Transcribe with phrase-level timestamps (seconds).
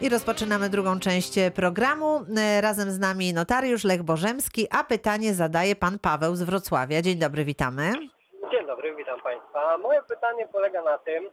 [0.00, 2.20] I rozpoczynamy drugą część programu.
[2.38, 7.02] E, Razem z nami notariusz Lech Bożemski, a pytanie zadaje pan Paweł z Wrocławia.
[7.02, 7.92] Dzień dobry, witamy.
[8.52, 9.78] Dzień dobry, witam Państwa.
[9.78, 11.30] Moje pytanie polega na tym,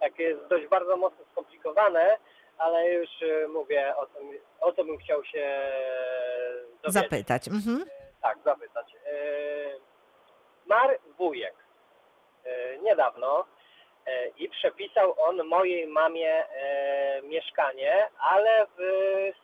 [0.00, 2.16] jak jest dość bardzo mocno skomplikowane,
[2.58, 4.22] ale już y, mówię o, tym,
[4.60, 5.60] o co bym chciał się
[6.82, 6.92] dowiedzieć.
[7.10, 7.48] Zapytać.
[7.48, 7.84] Mhm.
[8.22, 8.92] Tak, zapytać.
[10.66, 11.54] Mar wujek
[12.82, 13.44] niedawno
[14.36, 18.82] i przepisał on mojej mamie y, mieszkanie, ale w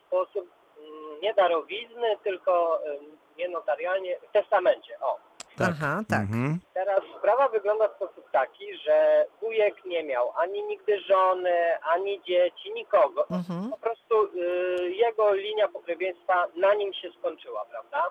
[0.07, 2.99] sposób mm, nie darowizny, tylko y,
[3.37, 4.99] nie notarialnie, w testamencie.
[4.99, 5.17] O.
[5.59, 6.21] Aha, tak.
[6.21, 6.59] Mhm.
[6.73, 12.73] Teraz sprawa wygląda w sposób taki, że wujek nie miał ani nigdy żony, ani dzieci,
[12.73, 13.25] nikogo.
[13.29, 13.71] Mhm.
[13.71, 18.03] Po prostu y, jego linia pokrewieństwa na nim się skończyła, prawda?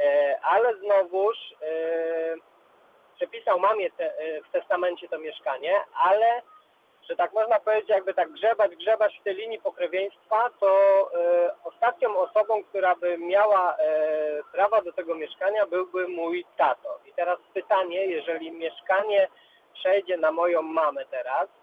[0.00, 2.55] E, ale znowuż y,
[3.16, 6.42] przepisał mamie te, y, w testamencie to mieszkanie, ale
[7.08, 10.70] że tak można powiedzieć, jakby tak grzebać, grzebać w tej linii pokrewieństwa, to
[11.14, 13.78] e, ostatnią osobą, która by miała e,
[14.52, 16.98] prawa do tego mieszkania byłby mój tato.
[17.06, 19.28] I teraz pytanie, jeżeli mieszkanie
[19.74, 21.55] przejdzie na moją mamę teraz, e,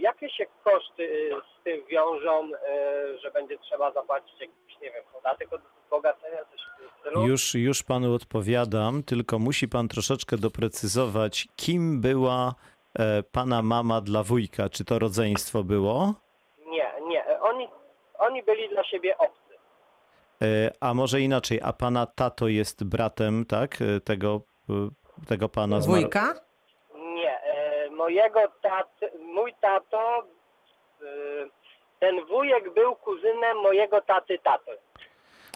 [0.00, 5.02] jakie się koszty e, z tym wiążą, e, że będzie trzeba zapłacić jakiś, nie wiem,
[5.12, 7.26] podatek od wzbogacenia, coś w tym stylu?
[7.26, 12.54] Już, już panu odpowiadam, tylko musi pan troszeczkę doprecyzować, kim była
[12.98, 14.68] e, pana mama dla wujka.
[14.68, 16.14] Czy to rodzeństwo było?
[16.66, 17.40] Nie, nie.
[17.40, 17.68] Oni,
[18.18, 19.38] oni byli dla siebie obcy.
[20.42, 23.78] E, a może inaczej, a pana tato jest bratem, tak?
[23.82, 24.40] e, Tego,
[24.70, 24.72] e,
[25.26, 25.78] tego pana.
[25.80, 26.34] Wujka?
[27.98, 30.22] Nie, e, mojego taty, mój tato,
[31.02, 31.04] e,
[32.00, 34.72] ten wujek był kuzynem mojego taty taty.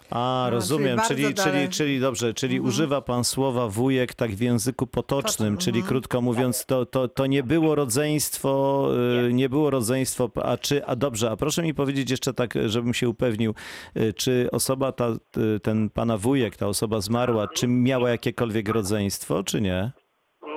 [0.09, 1.69] A, czyli rozumiem, czyli, czyli, dalej.
[1.69, 5.89] czyli dobrze, czyli używa pan słowa wujek tak w języku potocznym, czyli mhm.
[5.89, 8.85] krótko mówiąc, to, to, to nie było rodzeństwo,
[9.19, 9.33] y, Nie.
[9.33, 13.09] nie było rodzeństwo, a czy, a dobrze, a proszę mi powiedzieć jeszcze tak, żebym się
[13.09, 13.53] upewnił,
[13.97, 15.07] y, czy osoba ta,
[15.55, 19.91] y, ten pana wujek, ta osoba zmarła, czy miała jakiekolwiek rodzeństwo, czy nie?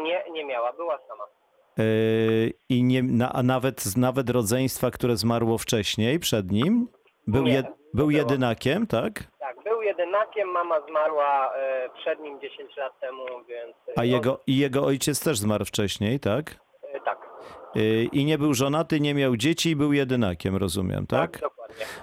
[0.03, 1.16] Nie, nie miała, była sama.
[1.79, 6.89] Y, I nie, na, a nawet, nawet rodzeństwa, które zmarło wcześniej, przed nim?
[7.27, 9.25] Był, Nie, jed, nie był jedynakiem, tak?
[9.39, 13.77] Tak, był jedynakiem, mama zmarła e, przed nim 10 lat temu, więc...
[13.97, 16.61] A jego, i jego ojciec też zmarł wcześniej, tak?
[16.95, 17.19] E, tak,
[17.77, 21.33] Y, I nie był żonaty, nie miał dzieci i był jedynakiem, rozumiem, tak?
[21.33, 21.56] dokładnie.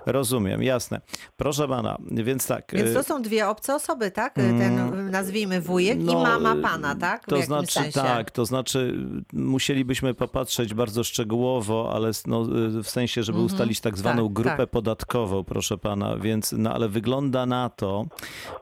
[0.06, 1.02] Rozumiem, jasne.
[1.38, 2.72] Proszę pana, więc tak.
[2.74, 4.34] Więc y, to są dwie obce osoby, tak?
[4.34, 7.24] Ten, nazwijmy wujek i no, mama y, pana, tak?
[7.24, 8.02] W To znaczy, sensie.
[8.02, 8.94] tak, to znaczy
[9.34, 12.44] y, musielibyśmy popatrzeć bardzo szczegółowo, ale no,
[12.80, 14.70] y, w sensie, żeby ustalić tak zwaną tak, grupę tak.
[14.70, 18.06] podatkową, proszę pana, więc, no ale wygląda na to,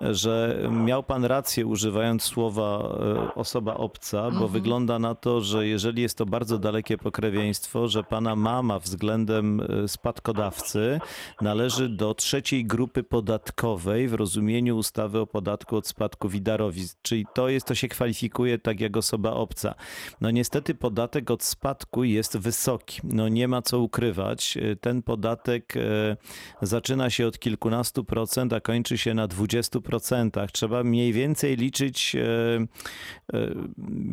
[0.02, 2.98] że miał pan rację używając słowa
[3.30, 8.04] y, osoba obca, bo wygląda na to, że jeżeli jest to bardzo dalekie pokrewieństwo, że
[8.04, 11.00] pana mama względem y, spadkodawcy
[11.42, 16.42] należy do trzeciej grupy podatkowej w rozumieniu ustawy o podatku od spadków i
[17.02, 19.76] czyli to jest, to się kwalifikuje tak jak osoba obca.
[20.22, 24.58] No niestety podatek od spadku jest wysoki, no nie ma co ukrywać.
[24.82, 26.18] Ten podatek e,
[26.62, 30.52] zaczyna się od kilkunastu procent, a kończy się na dwudziestu procentach.
[30.52, 32.22] Trzeba mniej więcej liczyć, e,
[33.34, 33.56] e,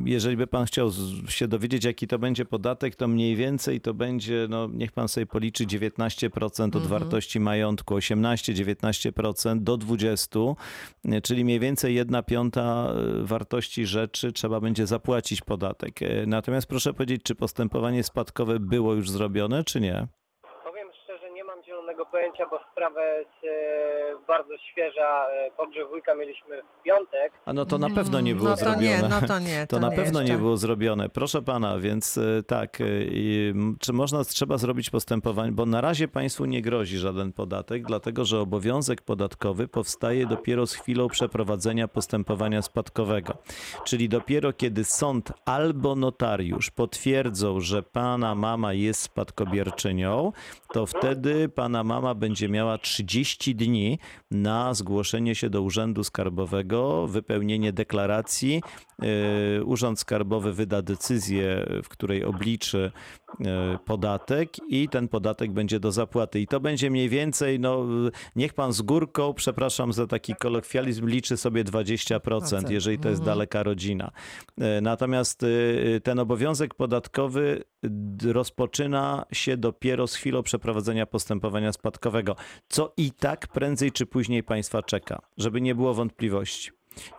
[0.05, 0.91] jeżeli by pan chciał
[1.29, 5.27] się dowiedzieć, jaki to będzie podatek, to mniej więcej to będzie, no niech pan sobie
[5.27, 10.55] policzy 19% od wartości majątku, 18-19% do 20%,
[11.05, 16.03] e, czyli mniej więcej 1 piąta e, wartości rzeczy trzeba będzie zapłacić podatek.
[16.03, 20.07] E, Natomiast proszę powiedzieć, czy postępowanie spadkowe było już zrobione, czy nie?
[20.65, 21.63] Powiem szczerze, nie mam
[21.99, 25.27] zielonego pojęcia, bo sprawa jest e, bardzo świeża.
[25.31, 27.33] E, pogrzeb wujka mieliśmy w piątek.
[27.47, 29.03] A no to na pewno nie było no to zrobione.
[29.03, 29.67] nie, no to nie.
[29.69, 30.35] To, na nie pewno jeszcze.
[30.35, 31.09] nie było zrobione.
[31.09, 32.85] Proszę pana, więc e, tak, e,
[33.81, 38.41] czy można, trzeba zrobić postępowanie, bo na razie państwu nie grozi żaden podatek, dlatego że
[38.41, 43.35] obowiązek podatkowy powstaje dopiero z chwilą przeprowadzenia postępowania spadkowego.
[43.85, 50.33] Czyli dopiero kiedy sąd albo notariusz potwierdzą, że pana mama jest spadkobierczynią,
[50.73, 53.99] to wtedy pana mama będzie miała 30 dni
[54.31, 58.63] na zgłoszenie się do Urzędu Skarbowego, wypełnienie deklaracji.
[59.03, 62.93] Yy, Urząd Skarbowy wyda decyzję, w której obliczy
[63.41, 63.47] yy,
[63.85, 66.41] podatek i ten podatek będzie do zapłaty.
[66.41, 67.87] I to będzie mniej więcej, no
[68.37, 73.63] niech pan z górką, przepraszam za taki kolokwializm, liczy sobie 20%, jeżeli to jest daleka
[73.63, 74.11] rodzina.
[74.59, 75.45] Yy, Natomiast
[76.03, 77.65] ten obowiązek podatkowy
[78.25, 82.37] rozpoczyna się dopiero z chwilą przeprowadzenia postępowania spadkowego,
[82.69, 86.71] co i tak prędzej czy później państwa czeka, żeby nie było wątpliwości.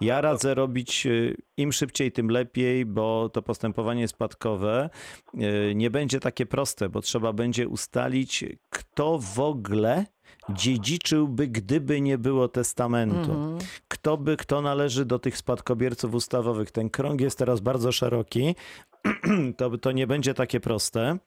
[0.01, 4.89] Ja radzę robić y, im szybciej, tym lepiej, bo to postępowanie spadkowe
[5.33, 10.06] y, nie będzie takie proste, bo trzeba będzie ustalić, kto w ogóle
[10.50, 13.31] dziedziczyłby, gdyby nie było testamentu.
[13.31, 13.57] Mhm.
[13.88, 16.71] Kto by, kto należy do tych spadkobierców ustawowych.
[16.71, 18.56] Ten krąg jest teraz bardzo szeroki.
[19.57, 21.17] to, to nie będzie takie proste,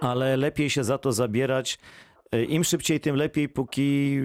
[0.00, 1.78] ale lepiej się za to zabierać.
[2.34, 4.18] Y, Im szybciej, tym lepiej, póki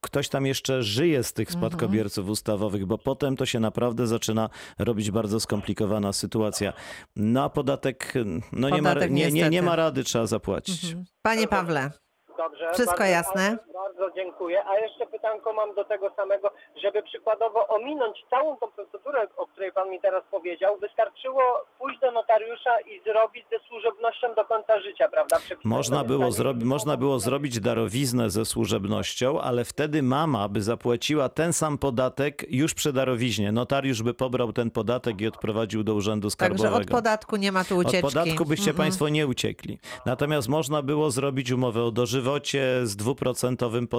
[0.00, 5.10] ktoś tam jeszcze żyje z tych spadkobierców ustawowych, bo potem to się naprawdę zaczyna robić
[5.10, 6.72] bardzo skomplikowana sytuacja.
[7.16, 8.14] Na podatek,
[8.52, 10.84] no nie ma, Podatek nie, nie, nie ma rady, trzeba zapłacić.
[10.84, 11.04] Mhm.
[11.22, 11.90] Panie Pawle,
[12.38, 12.70] Dobrze.
[12.72, 13.58] Wszystko jasne?
[14.06, 14.64] Bardzo dziękuję.
[14.66, 16.50] A jeszcze pytanko mam do tego samego,
[16.82, 21.42] żeby przykładowo ominąć całą tą procedurę, o której Pan mi teraz powiedział, wystarczyło
[21.78, 25.36] pójść do notariusza i zrobić ze służebnością do końca życia, prawda?
[25.36, 31.28] Przepisać Można było, zrobi- można było zrobić darowiznę ze służebnością, ale wtedy mama by zapłaciła
[31.28, 33.52] ten sam podatek już przy darowiźnie.
[33.52, 36.76] Notariusz by pobrał ten podatek i odprowadził do urzędu także skarbowego.
[36.76, 37.96] od podatku nie ma tu ucieczki.
[38.06, 38.76] Od podatku byście Mhm.
[38.76, 39.78] Państwo nie uciekli.
[40.06, 43.95] Natomiast można było zrobić umowę o dożywocie z dwuprocentowym podatkiem,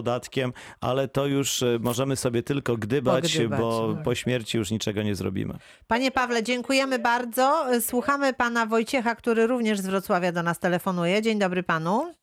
[0.81, 4.03] ale to już e, możemy sobie tylko gdybać, Pogdybać, bo no.
[4.03, 5.53] po śmierci już niczego nie zrobimy.
[5.87, 7.65] Panie Pawle, dziękujemy bardzo.
[7.81, 11.21] Słuchamy pana Wojciecha, który również z Wrocławia do nas telefonuje.
[11.21, 12.13] Dzień dobry panu.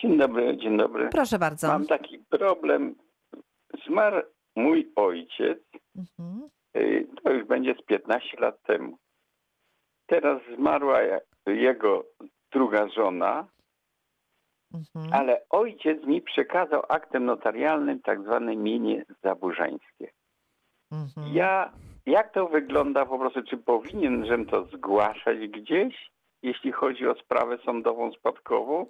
[0.00, 1.08] Dzień dobry, dzień dobry.
[1.12, 1.68] Proszę bardzo.
[1.68, 2.94] Mam taki problem.
[3.86, 4.22] Zmarł
[4.56, 5.58] mój ojciec,
[5.96, 6.48] Mhm.
[6.76, 8.96] y, to już będzie z 15 lat temu.
[10.06, 12.04] Teraz zmarła je- jego
[12.52, 13.46] druga żona,
[14.74, 15.12] Mhm.
[15.12, 20.10] ale ojciec mi przekazał aktem notarialnym tak zwane mienie zaburzańskie.
[20.92, 21.34] Mhm.
[21.34, 21.72] Ja,
[22.06, 26.10] jak to wygląda po prostu, czy powinien żem to zgłaszać gdzieś,
[26.42, 28.86] jeśli chodzi o sprawę sądową spadkową,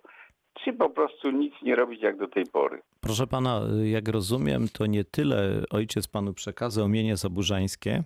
[0.65, 2.83] czy po prostu nic nie robić jak do tej pory?
[3.01, 8.03] Proszę pana, jak rozumiem, to nie tyle ojciec panu przekazał mienie zaburzańskie,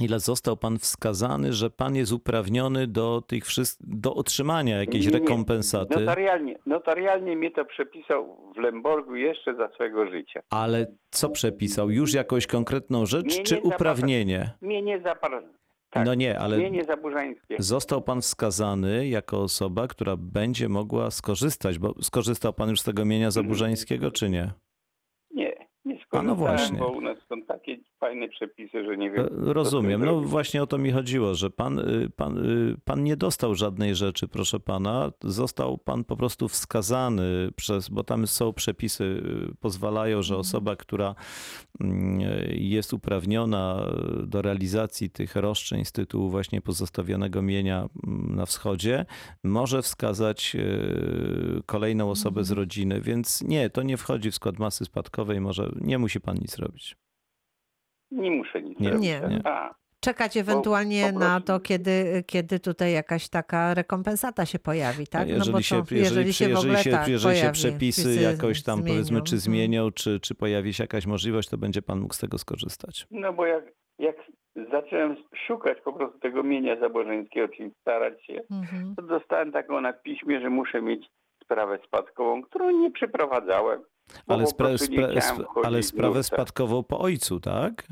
[0.00, 5.12] ile został pan wskazany, że pan jest uprawniony do tych wszystkich, do otrzymania jakiejś Nie,
[5.12, 5.18] nie.
[5.18, 10.40] rekompensaty, Notarialnie, notarialnie mnie to przepisał w Lemborgu jeszcze za swojego życia.
[10.50, 11.90] ale co przepisał?
[11.90, 14.50] Już jakąś konkretną rzecz, Nie, nie, czy uprawnienie?
[14.62, 15.44] Mienie zapar...
[15.90, 16.58] Tak, No nie, ale
[17.58, 23.04] został pan wskazany jako osoba, która będzie mogła skorzystać, bo skorzystał pan już z tego
[23.04, 24.38] mienia zaburzańskiego, czy nie?
[24.38, 24.52] Nie, nie
[26.18, 26.78] A no skończyłem, właśnie.
[26.78, 29.26] bo u nas są takie fajne przepisy, że nie E, wiem.
[29.32, 29.92] Rozumiem.
[29.92, 30.30] co z tym No zrobić.
[30.30, 34.28] właśnie o to mi chodziło, że pan, y, pan, y, pan nie dostał żadnej rzeczy,
[34.28, 35.10] proszę pana.
[35.24, 41.14] Został pan po prostu wskazany przez, bo tam są przepisy, y, pozwalają, że osoba, która
[41.80, 42.20] mm,
[42.50, 43.86] jest uprawniona
[44.26, 49.06] do realizacji tych roszczeń z tytułu właśnie pozostawionego mienia mm, na wschodzie,
[49.44, 50.56] może wskazać
[51.66, 55.98] kolejną osobę z rodziny, więc nie, to nie wchodzi w skład masy spadkowej, może nie
[56.04, 56.96] musi pan nic robić.
[58.10, 59.04] Nie muszę nic Nie, robić.
[59.04, 59.20] nie.
[59.28, 59.42] nie.
[60.00, 65.28] Czekać ewentualnie po na to, kiedy, kiedy tutaj jakaś taka rekompensata się pojawi, tak?
[65.28, 68.78] Jeżeli, bo się, to, jeżeli, się w jeżeli, się, tak jeżeli się przepisy jakoś tam
[68.80, 69.24] powiedzmy, zmienią.
[69.24, 69.40] czy Mhm.
[69.40, 73.06] zmienią, czy, czy pojawi się jakaś możliwość, to będzie pan mógł z tego skorzystać.
[73.10, 73.64] no bo jak,
[73.98, 74.16] jak
[74.72, 75.16] zacząłem
[75.46, 78.94] szukać po prostu tego mienia zaburzańskiego, czyli starać się, Mhm.
[78.96, 81.06] to dostałem taką na piśmie, że muszę mieć
[81.44, 83.80] sprawę spadkową, którą nie przeprowadzałem.
[84.26, 87.86] Ale, spra- spra- ale sprawę spadkową po ojcu, tak?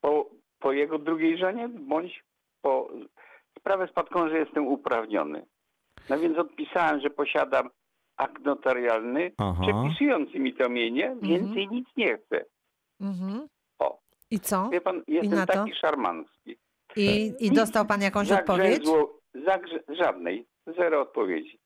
[0.00, 2.24] po, po jego drugiej żonie, bądź
[2.62, 2.88] po
[3.58, 5.46] sprawę spadkową, że jestem uprawniony.
[6.10, 7.70] No więc odpisałem, że posiadam
[8.16, 9.62] akt notarialny Aha.
[9.62, 11.28] przepisujący mi to mienie, Mhm.
[11.32, 12.44] więcej nic nie chcę.
[13.00, 13.48] Mhm.
[13.78, 13.98] O.
[14.30, 14.68] I co?
[14.72, 15.52] Wie pan, na jestem to?
[15.52, 16.56] taki szarmancki.
[16.96, 18.78] I, I dostał pan jakąś Za odpowiedź?
[18.82, 19.08] grzęzło-
[19.46, 21.58] za grze- żadnej, zero odpowiedzi.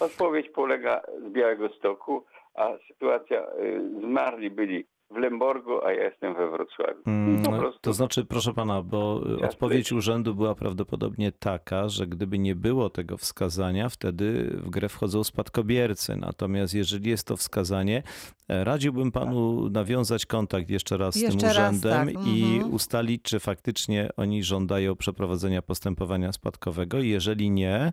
[0.00, 2.24] Odpowiedź polega z Białego Stoku,
[2.58, 7.02] a sytuacja, y, zmarli byli w Lemborgu, a ja jestem we Wrocławiu.
[7.06, 7.80] Mm, prostu.
[7.80, 9.48] To znaczy, proszę pana, bo Jasne.
[9.48, 15.24] odpowiedź urzędu była prawdopodobnie taka, że gdyby nie było tego wskazania, wtedy w grę wchodzą
[15.24, 16.16] spadkobiercy.
[16.16, 18.02] Natomiast jeżeli jest to wskazanie,
[18.48, 22.74] radziłbym panu nawiązać kontakt jeszcze raz z Jeszcze tym raz, urzędem tak, i mhm.
[22.74, 26.98] ustalić, czy faktycznie oni żądają przeprowadzenia postępowania spadkowego.
[27.00, 27.92] I Jeżeli nie, e,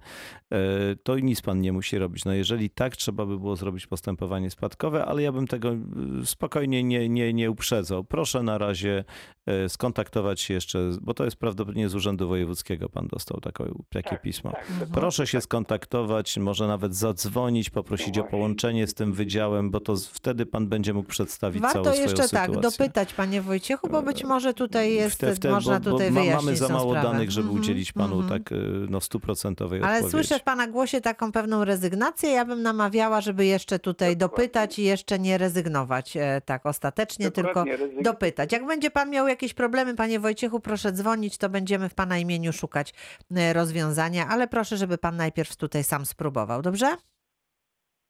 [1.04, 2.26] to nic pan nie musi robić.
[2.26, 5.74] No jeżeli tak, trzeba by było zrobić postępowanie spadkowe, ale ja bym tego
[6.22, 8.04] y, spokojnie nie, nie, nie uprzedzał.
[8.04, 9.04] Proszę na razie
[9.46, 14.10] e, skontaktować się jeszcze, bo to jest prawdopodobnie z Urzędu Wojewódzkiego pan dostał takie, takie
[14.10, 14.52] Tak, pismo.
[14.52, 14.92] tak, Mhm.
[14.92, 15.44] Proszę się tak.
[15.44, 20.68] skontaktować, może nawet zadzwonić, poprosić o połączenie z tym wydziałem, bo to wtedy wtedy pan
[20.68, 22.54] będzie mógł przedstawić całą Warto swoją jeszcze sytuację.
[22.54, 26.12] tak dopytać, panie Wojciechu, bo być może tutaj jest, Wte- wte- można bo, bo tutaj
[26.12, 27.08] ma- wyjaśnić Mamy za mało sprawę.
[27.12, 28.30] danych, żeby Mhm, udzielić panu mhm.
[28.44, 28.56] tak y,
[28.90, 30.12] no, stuprocentowej Ale odpowiedzi.
[30.12, 32.30] słyszę w pana głosie taką pewną rezygnację.
[32.30, 37.78] Ja bym namawiała, żeby jeszcze tutaj dopytać i jeszcze nie rezygnować e, tak ostatecznie, Dokładnie,
[37.78, 38.52] tylko dopytać.
[38.52, 42.54] Jak będzie pan miał jakieś problemy, panie Wojciechu, proszę dzwonić, to będziemy w pana imieniu
[42.54, 42.94] szukać
[43.36, 46.96] e, rozwiązania, ale proszę, żeby pan najpierw tutaj sam spróbował, dobrze?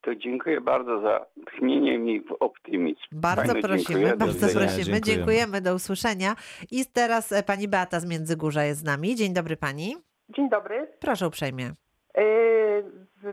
[0.05, 2.99] To dziękuję bardzo za tchnienie mi w optymizm.
[3.11, 4.15] Bardzo Fajno, prosimy, dziękuję.
[4.17, 4.67] Bardzo prosimy.
[4.83, 5.01] Dziękujemy.
[5.01, 6.35] Dziękujemy, do usłyszenia.
[6.71, 9.15] I teraz e, pani Beata z Międzygórza jest z nami.
[9.15, 9.95] Dzień dobry pani.
[10.29, 10.87] Dzień dobry.
[10.99, 11.71] Proszę uprzejmie.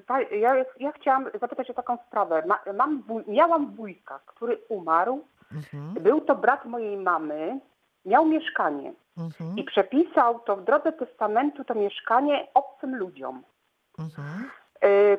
[0.07, 2.43] Pa- Ja, ja chciałam zapytać o taką sprawę.
[2.47, 5.25] Ma, mam, miałam wujka, który umarł.
[5.53, 7.61] Mhm, Był to brat mojej mamy.
[8.05, 13.43] Miał mieszkanie mhm, i przepisał to w drodze testamentu to mieszkanie obcym ludziom.
[13.99, 14.51] mhm,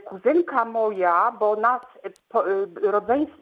[0.06, 3.36] Kuzynka moja, bo nas yy, po- yy, rodzeństw,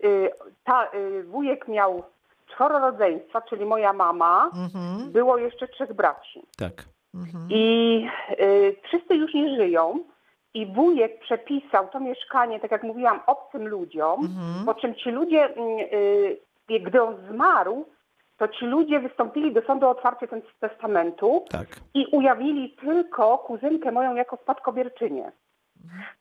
[0.64, 0.88] ta,
[1.26, 2.04] wujek miał
[2.48, 6.42] czworo rodzeństwa, czyli moja mama, mhm, było jeszcze trzech braci.
[6.58, 6.74] Tak.
[7.16, 7.48] mhm.
[7.50, 8.08] I
[8.42, 10.00] y, wszyscy już nie żyją.
[10.54, 14.66] I wujek przepisał to mieszkanie, tak jak mówiłam, obcym ludziom, Mhm.
[14.66, 15.80] po czym ci ludzie, mm,
[16.74, 17.86] y, gdy on zmarł,
[18.38, 20.28] to ci ludzie wystąpili do sądu o otwarcie
[20.60, 21.68] testamentu Tak.
[21.94, 25.32] i ujawnili tylko kuzynkę moją jako spadkobierczynię.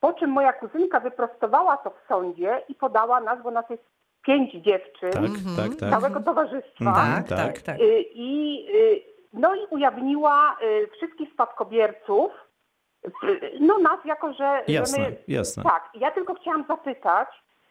[0.00, 3.82] Po czym moja kuzynka wyprostowała to w sądzie i podała nas, bo nas jest
[4.22, 5.56] pięć dziewczyn Tak, Mhm.
[5.56, 5.90] tak, tak.
[5.90, 6.84] całego towarzystwa.
[6.84, 7.24] Mhm.
[7.24, 7.38] Tak, tak.
[7.38, 7.80] tak, tak.
[7.80, 9.02] Y, I, y,
[9.32, 12.32] no i ujawniła y, wszystkich spadkobierców,
[13.60, 15.16] no nas jako, że, Jasne, że my...
[15.28, 15.62] jasne.
[15.62, 17.28] Tak, ja tylko chciałam zapytać,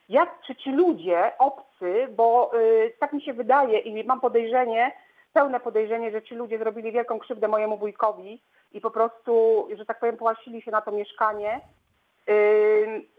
[0.09, 2.51] jak, czy ci ludzie, obcy, bo
[2.99, 4.91] tak mi się wydaje i mam podejrzenie,
[5.33, 8.41] pełne podejrzenie, że ci ludzie zrobili wielką krzywdę mojemu wujkowi
[8.71, 11.61] i po prostu, że tak powiem, połasili się na to mieszkanie,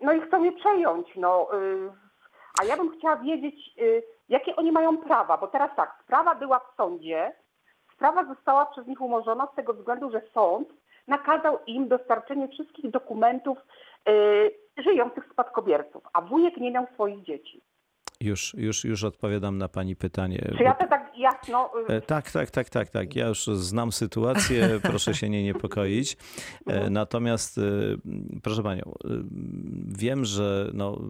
[0.02, 1.48] no i chcą je przejąć, no.
[1.54, 1.90] y,
[2.60, 6.58] a ja bym chciała wiedzieć, y, jakie oni mają prawa, bo teraz tak, sprawa była
[6.58, 7.32] w sądzie,
[7.94, 10.68] sprawa została przez nich umorzona z tego względu, że sąd
[11.08, 13.58] nakazał im dostarczenie wszystkich dokumentów
[14.08, 17.62] y, żyjących spadkobierców, a wujek nie miał swoich dzieci.
[18.20, 20.52] Już, już, już odpowiadam na pani pytanie.
[20.58, 21.70] Czy ja to tak jasno...
[21.90, 23.16] y, E, Tak, tak, tak, tak, tak.
[23.16, 26.16] Ja już znam sytuację, proszę się nie niepokoić.
[26.66, 27.62] E, Natomiast, e,
[28.42, 29.08] proszę panią, e,
[29.98, 31.00] wiem, że no,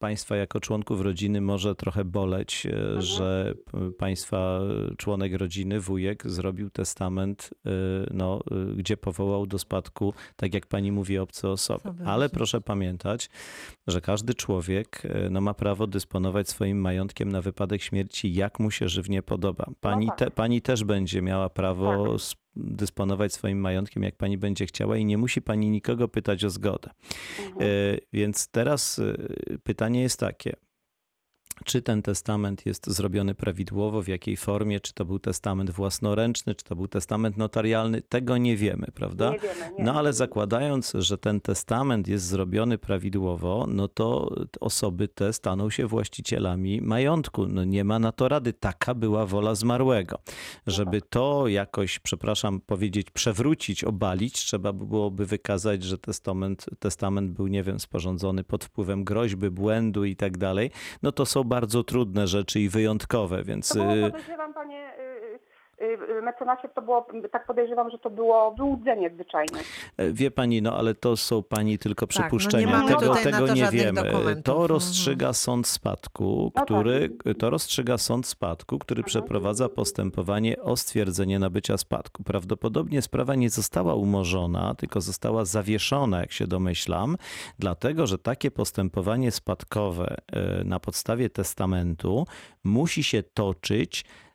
[0.00, 4.60] państwa jako członków rodziny może trochę boleć, e, że p- państwa
[4.98, 7.70] członek rodziny, wujek, zrobił testament, e,
[8.10, 11.80] no, e, gdzie powołał do spadku, tak jak pani mówi, obce osoby.
[11.80, 13.30] Osoby, Ale proszę pamiętać,
[13.86, 18.70] że każdy człowiek e, no, ma prawo dysponować swoim majątkiem na wypadek śmierci, jak mu
[18.70, 19.66] się żywnie podoba.
[19.80, 20.18] Pani, tak.
[20.18, 22.20] te, pani też będzie miała prawo Tak.
[22.56, 26.90] Dysponować swoim majątkiem, jak pani będzie chciała i nie musi pani nikogo pytać o zgodę.
[27.38, 27.56] mhm.
[27.60, 29.14] E, Więc teraz e,
[29.62, 30.56] pytanie jest takie.
[31.64, 36.64] Czy ten testament jest zrobiony prawidłowo, w jakiej formie, czy to był testament własnoręczny, czy
[36.64, 39.30] to był testament notarialny, tego nie wiemy, prawda?
[39.30, 39.84] Nie wiemy, nie.
[39.84, 45.86] No ale zakładając, że ten testament jest zrobiony prawidłowo, no to osoby te staną się
[45.86, 47.46] właścicielami majątku.
[47.46, 48.52] No nie ma na to rady.
[48.52, 50.18] Taka była wola zmarłego.
[50.66, 57.46] Żeby to jakoś, przepraszam powiedzieć, przewrócić, obalić, trzeba by byłoby wykazać, że testament, testament był,
[57.46, 60.70] nie wiem, sporządzony pod wpływem groźby, błędu i tak dalej.
[61.02, 63.68] No to są bardzo trudne rzeczy i wyjątkowe, więc...
[63.68, 65.09] To było, y, podejrzewam, panie y,
[66.22, 69.58] mecenasie, to było, tak podejrzewam, że to było wyłudzenie zwyczajne.
[70.12, 72.66] Wie pani, no ale to są pani tylko Tak, no nie przypuszczenia.
[72.70, 74.02] mamy tego tego to nie wiemy.
[74.02, 74.44] dokumentów.
[74.44, 76.64] To rozstrzyga sąd spadku, No tak.
[76.64, 79.06] który to rozstrzyga sąd spadku, który Mhm.
[79.08, 82.22] przeprowadza postępowanie o stwierdzenie nabycia spadku.
[82.24, 87.16] Prawdopodobnie sprawa nie została umorzona, tylko została zawieszona, jak się domyślam,
[87.58, 92.26] dlatego że takie postępowanie spadkowe e, na podstawie testamentu
[92.64, 94.29] musi się toczyć e,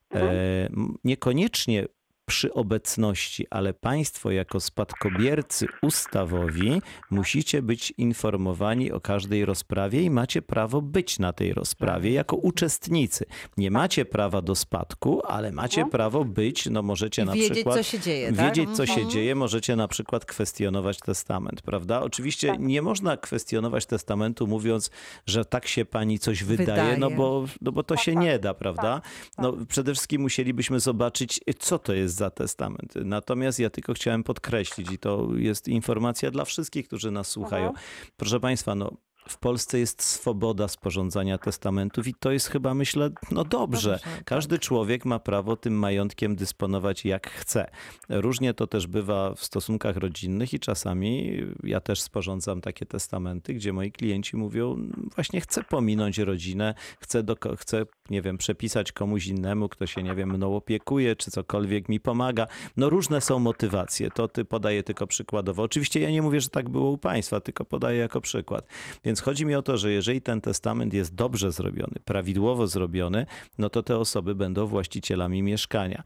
[1.03, 1.85] niekoniecznie
[2.25, 10.41] przy obecności, ale państwo jako spadkobiercy ustawowi musicie być informowani o każdej rozprawie i macie
[10.41, 13.25] prawo być na tej rozprawie jako uczestnicy.
[13.57, 17.75] Nie macie prawa do spadku, ale macie prawo być, no możecie I na wiedzieć, przykład
[17.75, 18.45] co się dzieje, tak?
[18.45, 19.09] wiedzieć, co się Mhm.
[19.09, 22.01] dzieje, możecie na przykład kwestionować testament, prawda?
[22.01, 22.59] Oczywiście Tak.
[22.59, 24.89] nie można kwestionować testamentu mówiąc,
[25.25, 27.15] że tak się pani coś wydaje, no Wydaje.
[27.15, 28.23] bo, no bo to Tak, się tak.
[28.23, 29.01] nie da, prawda?
[29.37, 32.93] No przede wszystkim musielibyśmy zobaczyć, co to jest za testament.
[32.95, 37.67] Natomiast ja tylko chciałem podkreślić i to jest informacja dla wszystkich, którzy nas słuchają.
[37.67, 37.85] Mhm.
[38.17, 38.91] Proszę państwa, no
[39.29, 43.99] w Polsce jest swoboda sporządzania testamentów i to jest chyba, myślę, no dobrze.
[44.03, 44.23] Tak.
[44.23, 47.65] Każdy człowiek ma prawo tym majątkiem dysponować jak chce.
[48.09, 53.73] Różnie to też bywa w stosunkach rodzinnych i czasami ja też sporządzam takie testamenty, gdzie
[53.73, 59.69] moi klienci mówią, właśnie chcę pominąć rodzinę, chcę, do, chcę, nie wiem, przepisać komuś innemu,
[59.69, 62.47] kto się, nie wiem, mną opiekuje, czy cokolwiek mi pomaga.
[62.77, 64.11] No różne są motywacje.
[64.11, 65.63] To ty podaję tylko przykładowo.
[65.63, 68.67] Oczywiście ja nie mówię, że tak było u państwa, tylko podaję jako przykład.
[69.15, 73.25] Więc chodzi mi o to, że jeżeli ten testament jest dobrze zrobiony, prawidłowo zrobiony,
[73.57, 76.03] no to te osoby będą właścicielami mieszkania.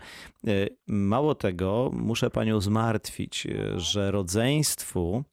[0.48, 0.52] E,
[0.88, 5.24] Mało tego, muszę panią zmartwić, e, że rodzeństwu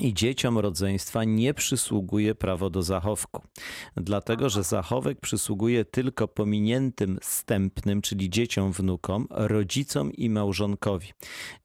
[0.00, 3.42] i dzieciom rodzeństwa nie przysługuje prawo do zachowku.
[3.96, 11.08] Dlatego, że zachowek przysługuje tylko pominiętym stępnym, czyli dzieciom, wnukom, rodzicom i małżonkowi.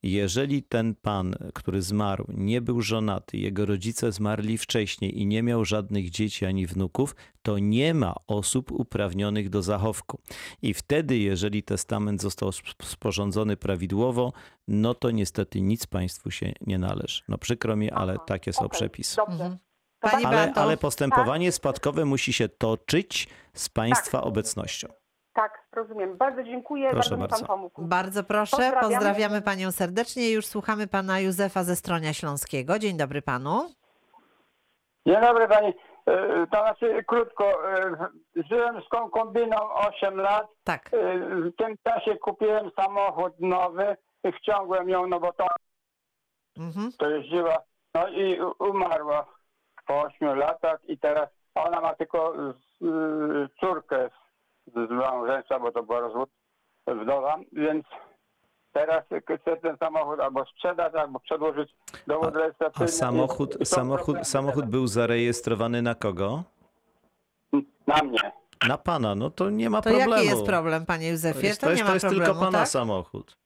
[0.03, 5.65] Jeżeli ten pan, który zmarł, nie był żonaty, jego rodzice zmarli wcześniej i nie miał
[5.65, 10.19] żadnych dzieci ani wnuków, to nie ma osób uprawnionych do zachowku.
[10.61, 14.33] I wtedy, jeżeli testament został sp- sporządzony prawidłowo,
[14.67, 17.21] no to niestety nic państwu się nie należy.
[17.27, 19.15] No przykro mi, ale Aha, takie są okej, przepisy.
[19.17, 19.33] Dobrze.
[19.33, 19.57] Mhm.
[19.99, 20.61] Pani Ale, Beato.
[20.61, 24.27] ale postępowanie spadkowe musi się toczyć z państwa Tak.
[24.27, 24.87] obecnością.
[25.33, 26.17] Tak, rozumiem.
[26.17, 27.37] Bardzo dziękuję, Proszę bardzo mi bardzo.
[27.37, 27.81] pan pomógł.
[27.81, 28.91] Bardzo proszę, Pozdrawiam.
[28.91, 30.31] pozdrawiamy panią serdecznie.
[30.31, 32.79] Już słuchamy pana Józefa ze Stronia Śląskiego.
[32.79, 33.69] Dzień dobry panu.
[35.07, 35.73] Dzień dobry pani.
[36.05, 37.69] E, To znaczy krótko.
[37.73, 37.95] e,
[38.49, 40.47] Żyłem z konkubiną 8 lat.
[40.63, 40.89] Tak.
[40.93, 43.97] E, W tym czasie kupiłem samochód nowy.
[44.23, 45.47] I Wciągłem ją, no bo to,
[46.57, 46.91] Mhm.
[46.97, 47.57] to jeździła.
[47.93, 49.25] No i umarła
[49.87, 54.09] po 8 latach i teraz ona ma tylko z, y, córkę
[54.67, 56.29] z, z małżeństwa, bo to była rozwód
[56.87, 57.85] wdowa, więc
[58.73, 59.03] teraz
[59.39, 61.75] chcę ten samochód albo sprzedać, albo przedłożyć
[62.07, 62.85] dowód rejestracyjny.
[62.85, 66.43] A samochód, I- i są samochód, samochód był zarejestrowany na kogo?
[67.87, 68.31] Na mnie.
[68.67, 70.11] Na pana, no to nie ma To problemu.
[70.11, 71.47] jaki jest problem, panie To Józefie?
[71.47, 72.67] jest, To, to nie jest, ma to jest problemu, tylko pana tak?
[72.67, 73.37] samochód.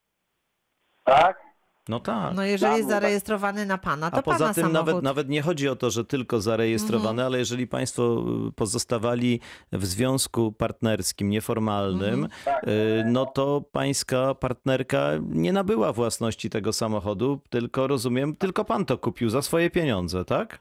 [1.08, 1.48] Tak?
[1.90, 2.34] No tak.
[2.36, 3.02] No jeżeli jest tak.
[3.02, 4.88] zarejestrowany na pana, to A poza pana tym samochód.
[4.88, 7.26] nawet, nawet nie chodzi o to, że tylko zarejestrowane, Mhm.
[7.26, 8.04] ale jeżeli państwo
[8.50, 9.40] y, pozostawali
[9.72, 12.70] w związku partnerskim, nieformalnym, Mhm.
[12.70, 15.00] y, no to pańska partnerka
[15.30, 20.60] nie nabyła własności tego samochodu, tylko rozumiem, tylko pan to kupił za swoje pieniądze, tak?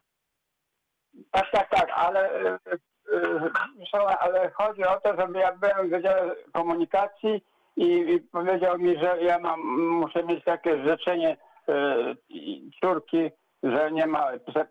[1.31, 2.59] Tak, tak, tak, ale, e,
[3.95, 7.45] e, ale chodzi o to, żeby ja byłem w Wydziale Komunikacji
[7.77, 11.37] i, i powiedział mi, że ja mam, muszę mieć takie życzenie
[11.69, 12.15] e,
[12.81, 13.31] córki,
[13.63, 14.27] że nie ma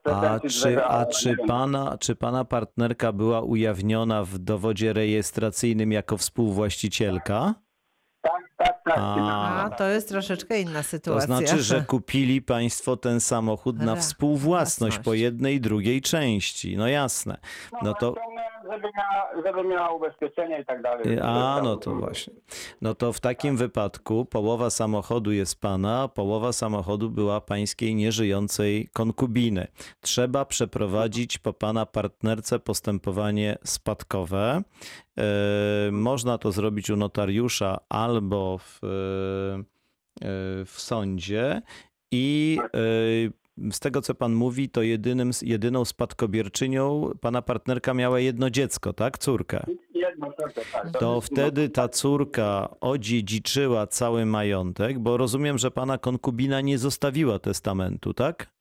[0.06, 7.54] A czy, a czy, pana, czy pana partnerka była ujawniona w dowodzie rejestracyjnym jako współwłaścicielka?
[8.22, 8.98] Tak, tak, tak.
[8.98, 11.28] A, to jest troszeczkę inna To sytuacja.
[11.38, 16.78] znaczy, że kupili państwo ten samochód na współwłasność po jednej i drugiej części.
[16.78, 17.38] No jasne.
[17.82, 21.20] No to, ściągnąłem, Żeby miała, żeby miała ubezpieczenie i tak dalej.
[21.22, 22.34] a no to właśnie.
[22.82, 29.68] No to w takim wypadku połowa samochodu jest pana, połowa samochodu była pańskiej nieżyjącej konkubiny.
[30.02, 34.62] Trzeba przeprowadzić po pana partnerce postępowanie spadkowe.
[35.18, 38.88] E, Można to zrobić u notariusza albo w, e,
[40.66, 41.62] w sądzie
[42.12, 42.58] i
[43.72, 49.18] z tego, co pan mówi, to jedynym, jedyną spadkobierczynią pana partnerka miała jedno dziecko, tak?
[49.18, 49.66] Córkę.
[49.94, 50.92] Jedno, tak, tak.
[51.00, 58.14] To wtedy ta córka odziedziczyła cały majątek, bo rozumiem, że pana konkubina nie zostawiła testamentu,
[58.14, 58.56] tak?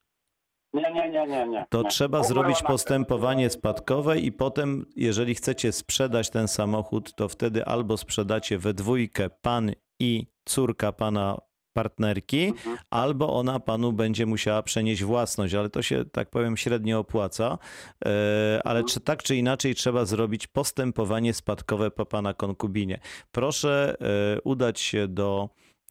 [0.74, 1.66] Nie, nie, nie, nie, nie.
[1.68, 1.88] To nie.
[1.88, 8.58] trzeba zrobić postępowanie spadkowe i potem, jeżeli chcecie sprzedać ten samochód, to wtedy albo sprzedacie
[8.58, 11.38] we dwójkę pan i córka pana
[11.74, 12.76] partnerki, Mhm.
[12.90, 17.58] albo ona panu będzie musiała przenieść własność, ale to się, tak powiem, średnio opłaca.
[18.04, 23.00] E, Ale czy tak czy inaczej trzeba zrobić postępowanie spadkowe po pana konkubinie.
[23.32, 23.96] Proszę
[24.36, 25.48] e, udać się do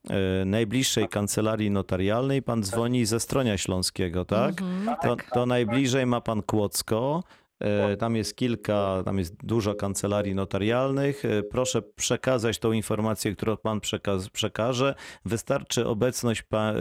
[0.09, 2.41] e, najbliższej kancelarii notarialnej.
[2.41, 4.61] Pan dzwoni ze Stronia Śląskiego, tak?
[4.61, 5.31] Mhm, To, tak.
[5.33, 7.23] to najbliżej ma pan Kłodzko.
[7.63, 11.25] E, Tam jest kilka, tam jest dużo kancelarii notarialnych.
[11.25, 14.95] E, Proszę przekazać tą informację, którą pan przekaz, przekaże.
[15.25, 16.75] Wystarczy obecność pa, e,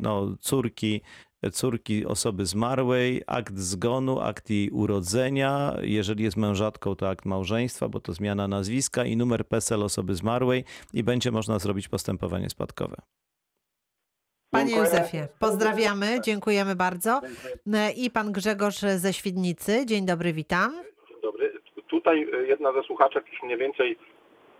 [0.00, 1.00] no, córki,
[1.52, 5.76] córki osoby zmarłej, akt zgonu, akt jej urodzenia.
[5.82, 10.64] Jeżeli jest mężatką, to akt małżeństwa, bo to zmiana nazwiska i numer PESEL osoby zmarłej
[10.94, 12.96] i będzie można zrobić postępowanie spadkowe.
[14.50, 14.76] Panie.
[14.76, 17.20] Józefie, pozdrawiamy, dziękujemy bardzo.
[17.74, 19.86] E, I pan Grzegorz ze Świdnicy.
[19.86, 20.72] Dzień dobry, witam.
[21.08, 21.52] Dzień dobry.
[21.86, 23.98] Tutaj e, jedna ze słuchaczek już mniej więcej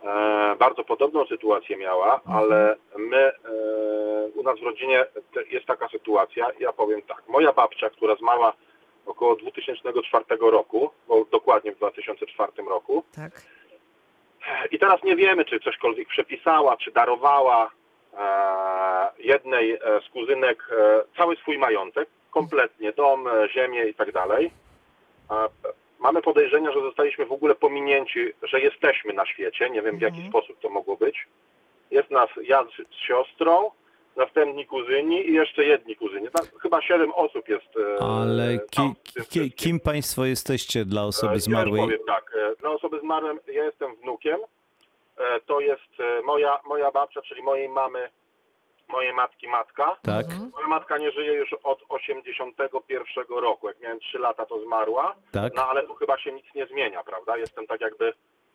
[0.05, 3.33] e, bardzo podobną sytuację miała, ale my e,
[4.35, 5.05] u nas w rodzinie
[5.51, 8.53] jest taka sytuacja, ja powiem tak, moja babcia, która zmarła
[9.07, 13.05] około 2004 roku, bo dokładnie w 2004 roku.
[13.15, 13.43] Tak.
[14.71, 17.71] I teraz nie wiemy, czy cośkolwiek przepisała, czy darowała e,
[19.19, 24.51] jednej e, z kuzynek e, cały swój majątek, kompletnie, dom, e, ziemię i tak dalej.
[25.31, 25.35] E,
[26.01, 29.71] Mamy podejrzenia, że zostaliśmy w ogóle pominięci, że jesteśmy na świecie.
[29.71, 30.29] Nie wiem w jaki Mhm.
[30.33, 31.27] sposób to mogło być.
[31.91, 33.71] Jest nas ja z, z siostrą,
[34.17, 36.29] następni kuzyni i jeszcze jedni kuzyni.
[36.31, 37.67] Tam chyba siedem osób jest.
[38.01, 41.83] e, Ale tam ki, ki, kim państwo jesteście dla E, osoby ja zmarłej?
[41.83, 44.39] Powiem tak, e, dla osoby zmarłej ja jestem wnukiem.
[45.19, 48.11] E, To jest e, moja, moja babcia, czyli mojej mamy,
[48.89, 49.97] mojej matki matka.
[50.03, 50.25] Tak?
[50.27, 50.51] Mhm.
[50.55, 53.69] Moja matka nie żyje już od 81 roku.
[53.69, 55.15] Jak miałem 3 lata, to zmarła.
[55.33, 55.55] Tak?
[55.55, 57.37] No ale tu chyba się nic nie zmienia, prawda?
[57.37, 58.13] Jestem tak jakby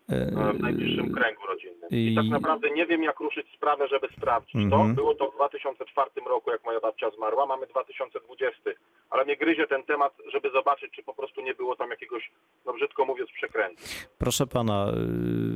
[0.10, 1.90] w najbliższym kręgu rodzinnym.
[1.92, 4.90] I tak naprawdę nie wiem, jak ruszyć sprawę, żeby sprawdzić Mhm.
[4.90, 4.96] to.
[4.96, 7.46] Było to w 2004 roku, jak moja babcia zmarła.
[7.46, 8.62] Mamy 2020.
[9.10, 12.32] Ale mnie gryzie ten temat, żeby zobaczyć, czy po prostu nie było tam jakiegoś,
[12.66, 13.84] no brzydko mówiąc, przekrętu.
[14.18, 14.88] Proszę pana,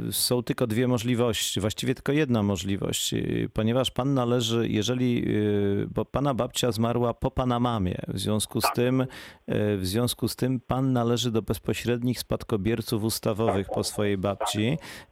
[0.09, 5.87] y, są tylko dwie możliwości, właściwie tylko jedna możliwość, y, ponieważ pan należy, jeżeli, y,
[5.95, 8.75] bo pana babcia zmarła po pana mamie, w związku z Tak.
[8.75, 9.05] tym, y,
[9.77, 14.36] w związku z tym pan należy do bezpośrednich spadkobierców ustawowych po swojej babci,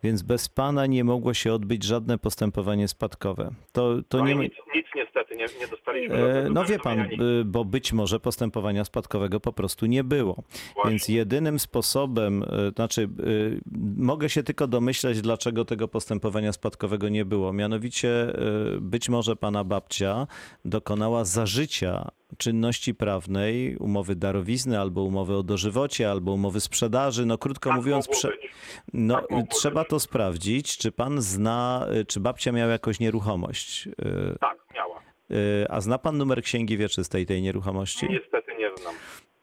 [0.04, 3.52] więc bez pana nie mogło się odbyć żadne postępowanie spadkowe.
[3.72, 6.16] To, to No nie nic, nic niestety nie, nie dostaliśmy.
[6.16, 10.44] E, No wie pan, y, bo być może postępowania spadkowego po prostu nie było.
[10.76, 10.92] Właśnie.
[10.92, 13.62] Więc jedynym sposobem, y, znaczy y,
[13.98, 17.54] mogę się tylko domyśleć, dlaczego tego postępowania spadkowego nie było.
[17.54, 18.34] Mianowicie
[18.82, 20.28] być może pana babcia
[20.66, 27.26] dokonała zażycia czynności prawnej, umowy darowizny, albo umowy o dożywocie, albo umowy sprzedaży.
[27.26, 28.30] No krótko Tak mówiąc, prze...
[28.94, 33.88] no, Tak trzeba to sprawdzić, czy pan zna, y, czy babcia miała jakąś nieruchomość.
[33.88, 33.92] Y,
[34.40, 35.00] Tak, miała.
[35.32, 38.08] y, A zna pan numer księgi wieczystej tej nieruchomości?
[38.10, 38.96] Niestety nie znam.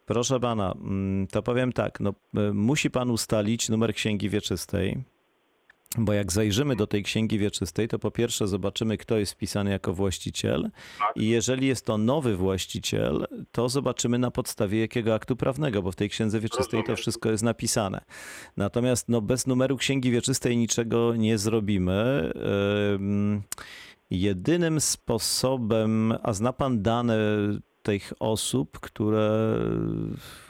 [0.05, 2.13] Proszę pana, mm, to powiem tak, no,
[2.53, 5.03] musi pan ustalić numer księgi wieczystej,
[5.97, 9.93] bo jak zajrzymy do tej księgi wieczystej, to po pierwsze zobaczymy, kto jest wpisany jako
[9.93, 11.17] właściciel Tak.
[11.17, 15.95] i jeżeli jest to nowy właściciel, to zobaczymy na podstawie jakiego aktu prawnego, bo w
[15.95, 18.01] tej księdze wieczystej to wszystko jest napisane.
[18.57, 22.31] Natomiast no, bez numeru księgi wieczystej niczego nie zrobimy.
[22.95, 23.43] Ym,
[24.09, 27.17] Jedynym sposobem, a zna pan dane
[27.83, 29.59] tych osób, które,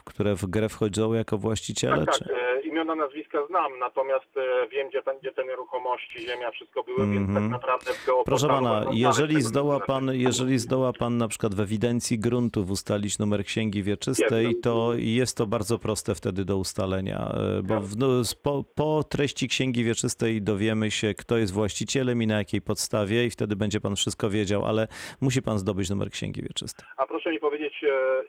[0.03, 2.05] które w grę wchodzą jako właściciele?
[2.05, 2.33] Tak, czy- tak.
[2.65, 7.43] Imiona, nazwiska znam, natomiast e, wiem, gdzie, gdzie te nieruchomości, ziemia, wszystko były, więc Mhm.
[7.43, 8.23] tak naprawdę w geoportalu...
[8.25, 13.43] Proszę pana, jeżeli zdoła pan, jeżeli zdoła pan na przykład w ewidencji gruntów ustalić numer
[13.45, 14.61] księgi wieczystej, Jestem.
[14.61, 18.07] to jest to bardzo proste wtedy do ustalenia, e, bo w, no,
[18.43, 23.29] po, po treści księgi wieczystej dowiemy się, kto jest właścicielem i na jakiej podstawie i
[23.29, 24.87] wtedy będzie pan wszystko wiedział, ale
[25.21, 26.85] musi pan zdobyć numer księgi wieczystej.
[26.97, 27.73] A proszę mi powiedzieć,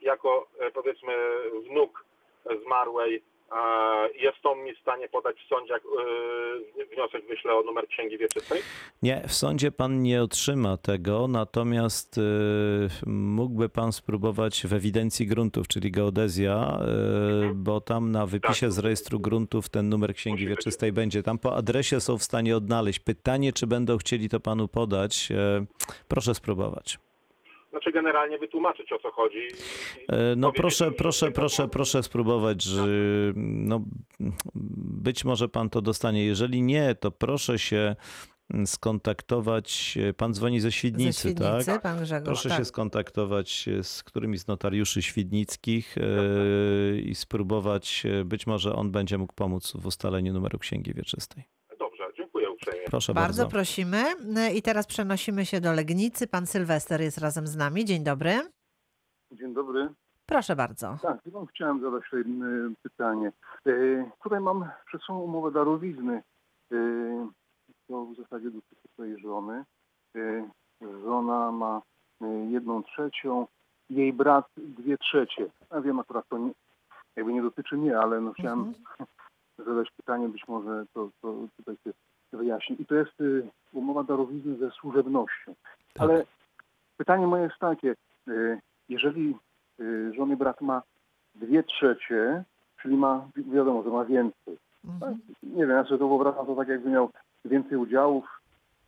[0.03, 1.13] jako powiedzmy
[1.71, 2.05] wnuk
[2.65, 3.23] zmarłej,
[3.53, 3.59] e,
[4.15, 8.19] jest on mi w stanie podać w sądzie, jak e, wniosek wyślę o numer księgi
[8.19, 8.63] wieczystej?
[9.03, 12.21] Nie, w sądzie pan nie otrzyma tego, natomiast y,
[13.07, 16.79] mógłby pan spróbować w ewidencji gruntów, czyli geodezja,
[17.51, 21.23] y, bo tam na wypisie z rejestru gruntów ten numer księgi wieczystej będzie.
[21.23, 22.99] Tam po adresie są w stanie odnaleźć.
[22.99, 25.29] Pytanie, czy będą chcieli to panu podać,
[26.09, 26.99] proszę spróbować.
[27.75, 29.49] Znaczy generalnie wytłumaczyć o co chodzi.
[30.09, 32.87] E, No proszę, proszę, proszę, proszę spróbować, że
[33.35, 33.85] no,
[35.05, 36.25] być może pan to dostanie.
[36.25, 37.97] Jeżeli nie, to proszę się
[38.67, 39.99] skontaktować.
[40.17, 41.83] Pan dzwoni ze Ze Świdnicy, Świdnicy, tak?
[41.83, 42.27] pan Grzegorz.
[42.27, 42.59] Proszę tak.
[42.59, 49.19] się skontaktować z którymś z notariuszy świdnickich e, i spróbować, e, być może on będzie
[49.19, 51.54] mógł pomóc w ustaleniu numeru księgi wieczystej.
[52.87, 53.57] Proszę Bardzo bardzo.
[53.57, 54.03] prosimy.
[54.55, 56.27] I teraz przenosimy się do Legnicy.
[56.27, 57.85] Pan Sylwester jest razem z nami.
[57.85, 58.41] Dzień dobry.
[59.33, 59.89] Dzień dobry.
[60.27, 60.97] Proszę bardzo.
[61.03, 61.19] Tak,
[61.51, 62.25] chciałem zadać y,
[62.83, 63.33] pytanie.
[63.67, 63.71] E,
[64.23, 66.23] Tutaj mam przed sobą umowę darowizny.
[66.73, 66.77] E,
[67.89, 69.65] To w zasadzie dotyczy swojej żony.
[70.17, 70.49] E,
[71.05, 71.83] Żona ma
[72.21, 73.47] e, jedną trzecią,
[73.91, 75.51] jej brat dwie trzecie.
[75.71, 76.53] Ja wiem, akurat to nie,
[77.17, 79.09] jakby nie dotyczy mnie, ale no chciałem Mhm.
[79.59, 81.93] zadać pytanie, być może to, to tutaj się
[82.37, 82.83] wyjaśni.
[82.83, 85.55] I to jest y, umowa darowizny ze służebnością.
[85.95, 86.03] Tak.
[86.03, 86.25] Ale
[86.97, 87.95] pytanie moje jest takie,
[88.29, 89.37] y, jeżeli
[89.81, 90.83] y, żony brat ma
[91.35, 92.45] dwie trzecie,
[92.83, 94.59] czyli ma, wi- wiadomo, że ma więcej.
[94.85, 95.19] Mhm.
[95.43, 97.11] Nie wiem, ja sobie to wyobrażam, to tak jakby miał
[97.45, 98.41] więcej udziałów,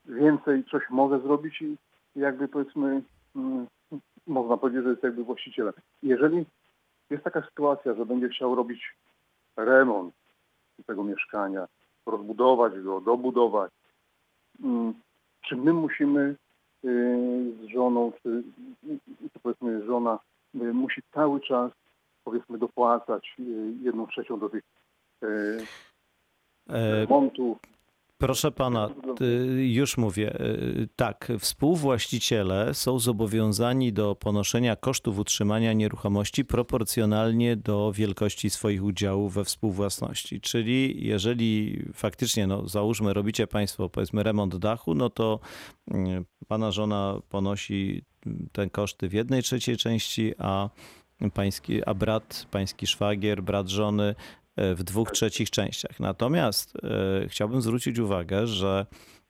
[0.05, 1.77] więcej coś może zrobić i
[2.17, 3.03] jakby powiedzmy,
[3.37, 3.67] mm,
[4.27, 5.75] można powiedzieć, że jest jakby właścicielem.
[6.03, 6.45] Jeżeli
[7.11, 8.97] jest taka sytuacja, że będzie chciał robić
[9.57, 10.15] remont
[10.87, 11.67] tego mieszkania,
[12.07, 13.73] rozbudować go, dobudować,
[14.63, 14.95] mm,
[15.49, 16.37] czy my musimy y,
[17.63, 18.43] z żoną, czy,
[19.33, 20.19] czy powiedzmy żona
[20.55, 21.73] y, musi cały czas
[22.25, 23.43] powiedzmy dopłacać e,
[23.83, 24.63] jedną trzecią do tych
[26.69, 27.59] remontów.
[28.19, 30.41] Proszę pana, y, już mówię.
[30.41, 39.35] y, Tak, współwłaściciele są zobowiązani do ponoszenia kosztów utrzymania nieruchomości proporcjonalnie do wielkości swoich udziałów
[39.35, 40.41] we współwłasności.
[40.41, 45.41] Czyli jeżeli faktycznie, no załóżmy, robicie państwo powiedzmy remont dachu, no to
[45.91, 48.03] mm, pana żona ponosi
[48.53, 50.71] te koszty w jednej trzeciej części, a
[51.35, 54.15] pański, a brat, pański szwagier, brat żony
[54.57, 56.01] w dwóch trzecich częściach.
[56.01, 58.87] Natomiast e, chciałbym zwrócić uwagę, że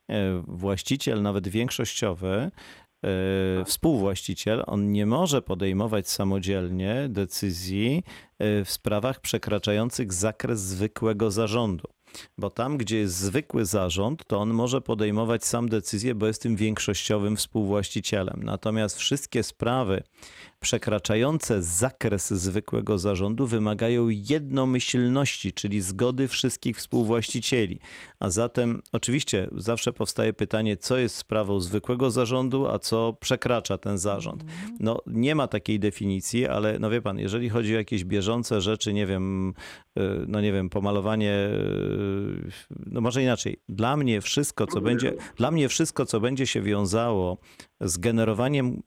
[0.09, 2.51] e, właściciel, nawet większościowy,
[3.05, 8.03] e, współwłaściciel, on nie może podejmować samodzielnie decyzji
[8.39, 11.89] e, w sprawach przekraczających zakres zwykłego zarządu.
[12.39, 16.57] Bo tam, gdzie jest zwykły zarząd, to on może podejmować sam decyzję, bo jest tym
[16.57, 18.43] większościowym współwłaścicielem.
[18.43, 20.03] Natomiast wszystkie sprawy
[20.61, 27.79] przekraczające zakres zwykłego zarządu wymagają jednomyślności, czyli zgody wszystkich współwłaścicieli.
[28.21, 33.99] A zatem oczywiście zawsze powstaje pytanie, co jest sprawą zwykłego zarządu, a co przekracza ten
[33.99, 34.45] zarząd.
[34.81, 38.93] No nie ma takiej definicji, ale no wie pan, jeżeli chodzi o jakieś bieżące rzeczy,
[38.93, 39.55] nie wiem,
[39.99, 42.51] y, no nie wiem, pomalowanie, y,
[42.87, 43.61] no może inaczej.
[43.69, 47.39] Dla mnie wszystko, co będzie, dla mnie wszystko, co będzie się wiązało
[47.81, 48.83] z generowaniem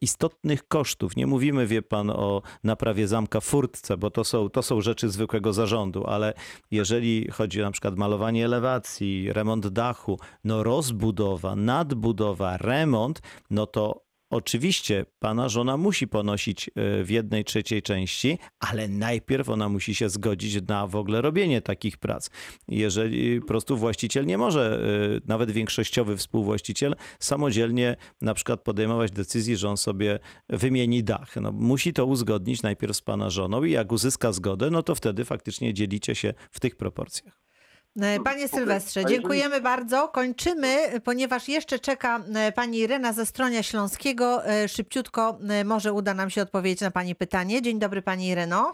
[0.00, 1.16] istotnych kosztów.
[1.16, 5.52] Nie mówimy, wie pan, o naprawie zamka furtce, bo to są, to są rzeczy zwykłego
[5.52, 6.34] zarządu, ale
[6.70, 15.06] jeżeli chodzi na przykład malowanie elewacji, remont dachu, no rozbudowa, nadbudowa, remont, no to Oczywiście
[15.18, 20.68] pana żona musi ponosić e, w jednej trzeciej części, ale najpierw ona musi się zgodzić
[20.68, 22.30] na w ogóle robienie takich prac.
[22.68, 24.80] Jeżeli po prostu właściciel nie może,
[25.16, 31.36] e, nawet większościowy współwłaściciel, samodzielnie na przykład podejmować decyzji, że on sobie wymieni dach.
[31.36, 35.24] No, musi to uzgodnić najpierw z pana żoną i jak uzyska zgodę, no to wtedy
[35.24, 37.45] faktycznie dzielicie się w tych proporcjach.
[38.02, 40.08] E, Panie Sylwestrze, dziękujemy bardzo.
[40.08, 40.68] Kończymy,
[41.04, 44.44] ponieważ jeszcze czeka e, pani Irena ze Stronia Śląskiego.
[44.46, 47.62] E, Szybciutko może uda nam się odpowiedzieć na pani pytanie.
[47.62, 48.72] Dzień dobry pani Ireno.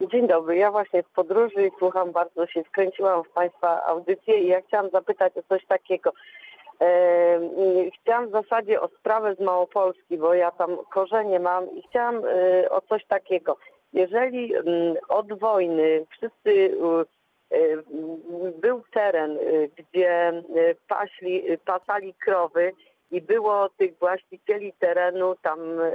[0.00, 4.46] Dzień dobry, ja właśnie w podróży i słucham, bardzo się wkręciłam w Państwa audycję i
[4.46, 6.12] ja chciałam zapytać o coś takiego.
[8.00, 12.22] Chciałam w zasadzie o sprawę z Małopolski, bo ja tam korzenie mam i chciałam
[12.70, 13.56] o coś takiego.
[13.92, 16.76] Jeżeli mm, od wojny wszyscy
[18.60, 20.42] był teren, e, gdzie e,
[20.88, 22.72] paśli, pasali krowy
[23.10, 25.92] i było tych właścicieli terenu tam e,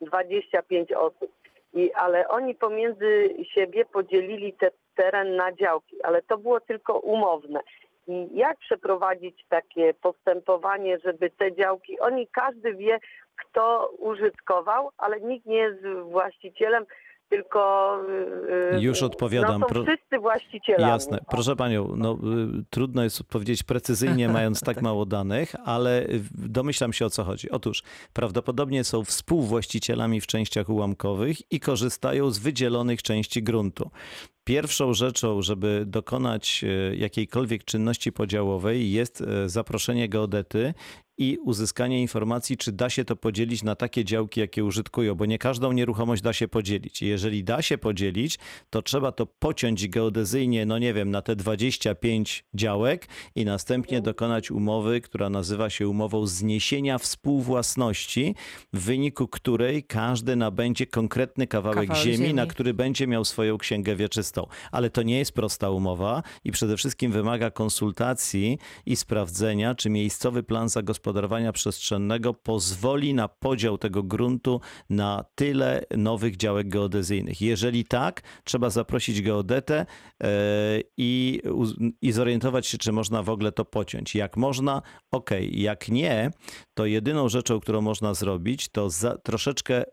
[0.00, 1.32] 25 osób.
[1.74, 7.60] I, ale oni pomiędzy siebie podzielili te teren na działki, ale to było tylko umowne.
[8.08, 12.98] I jak przeprowadzić takie postępowanie, żeby te działki, oni każdy wie,
[13.36, 16.86] kto użytkował, ale nikt nie jest właścicielem,
[17.30, 17.96] tylko
[18.72, 19.60] yy, Już odpowiadam.
[19.60, 20.92] No są wszyscy właścicielami.
[20.92, 21.18] Jasne.
[21.30, 22.18] Proszę panią, no,
[22.60, 27.24] y, trudno jest powiedzieć precyzyjnie, mając tak mało danych, ale y, domyślam się o co
[27.24, 27.50] chodzi.
[27.50, 33.90] Otóż prawdopodobnie są współwłaścicielami w częściach ułamkowych i korzystają z wydzielonych części gruntu.
[34.44, 40.74] Pierwszą rzeczą, żeby dokonać e, jakiejkolwiek czynności podziałowej, jest e, zaproszenie geodety
[41.18, 45.38] i uzyskanie informacji, czy da się to podzielić na takie działki, jakie użytkują, bo nie
[45.38, 47.02] każdą nieruchomość da się podzielić.
[47.02, 48.38] Jeżeli da się podzielić,
[48.70, 54.50] to trzeba to pociąć geodezyjnie, no nie wiem, na te 25 działek i następnie dokonać
[54.50, 58.34] umowy, która nazywa się umową zniesienia współwłasności,
[58.72, 62.34] w wyniku której każdy nabędzie konkretny kawałek, Kawałek ziemi, ziemi.
[62.34, 64.29] na który będzie miał swoją księgę wieczystą.
[64.72, 70.42] Ale to nie jest prosta umowa i przede wszystkim wymaga konsultacji i sprawdzenia, czy miejscowy
[70.42, 77.40] plan zagospodarowania przestrzennego pozwoli na podział tego gruntu na tyle nowych działek geodezyjnych.
[77.40, 79.86] Jeżeli tak, trzeba zaprosić geodetę
[80.22, 80.26] e,
[80.96, 81.42] i,
[82.02, 84.14] i zorientować się, czy można w ogóle to pociąć.
[84.14, 85.30] Jak można, ok.
[85.50, 86.30] Jak nie,
[86.74, 89.84] to jedyną rzeczą, którą można zrobić, to za, troszeczkę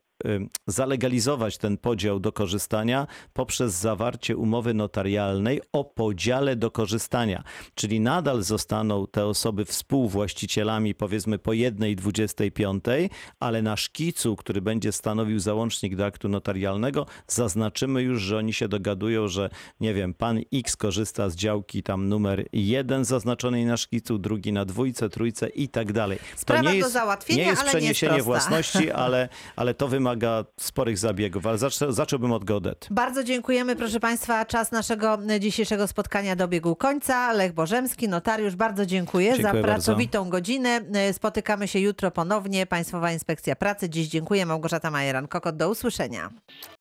[0.67, 7.43] zalegalizować ten podział do korzystania poprzez zawarcie umowy notarialnej o podziale do korzystania.
[7.75, 13.09] Czyli nadal zostaną te osoby współwłaścicielami powiedzmy po jednej dwudziestej piątej,
[13.39, 18.67] ale na szkicu, który będzie stanowił załącznik do aktu notarialnego, zaznaczymy już, że oni się
[18.67, 24.17] dogadują, że nie wiem, pan X korzysta z działki tam numer jeden zaznaczonej na szkicu,
[24.17, 26.19] drugi na dwójce, trójce i tak dalej.
[26.35, 28.25] Sprawa do załatwienia, nie jest ale nie jest przeniesienie prosta.
[28.25, 30.16] własności, ale, ale to wymaga
[30.59, 31.45] sporych zabiegów.
[31.47, 31.57] Ale
[31.89, 32.87] zacząłbym od geodety.
[32.91, 34.45] Bardzo dziękujemy, proszę Państwa.
[34.45, 37.33] Czas naszego dzisiejszego spotkania dobiegł końca.
[37.33, 39.67] Lech Bożemski, notariusz, bardzo dziękuję, Dziękuję za bardzo.
[39.67, 40.81] pracowitą godzinę.
[41.11, 42.65] Spotykamy się jutro ponownie.
[42.65, 43.89] Państwowa Inspekcja Pracy.
[43.89, 44.45] Dziś dziękuję.
[44.45, 45.51] Małgorzata Majeran-Kokot.
[45.51, 46.29] Do usłyszenia.